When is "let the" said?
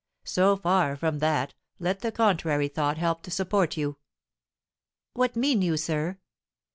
1.77-2.11